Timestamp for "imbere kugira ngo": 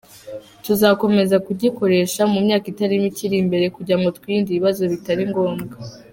3.43-4.09